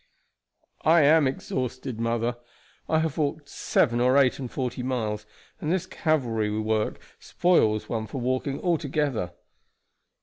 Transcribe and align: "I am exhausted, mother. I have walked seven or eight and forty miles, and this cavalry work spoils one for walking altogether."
"I 0.83 1.03
am 1.03 1.27
exhausted, 1.27 1.99
mother. 1.99 2.35
I 2.89 3.01
have 3.01 3.19
walked 3.19 3.47
seven 3.47 3.99
or 4.01 4.17
eight 4.17 4.39
and 4.39 4.49
forty 4.49 4.81
miles, 4.81 5.27
and 5.59 5.71
this 5.71 5.85
cavalry 5.85 6.49
work 6.59 6.99
spoils 7.19 7.87
one 7.87 8.07
for 8.07 8.19
walking 8.19 8.59
altogether." 8.59 9.33